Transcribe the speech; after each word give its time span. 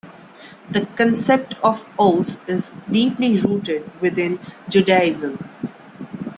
The 0.67 0.87
concept 0.95 1.53
of 1.63 1.85
oaths 1.99 2.39
is 2.47 2.71
deeply 2.91 3.37
rooted 3.37 3.87
within 4.01 4.39
Judaism. 4.67 5.37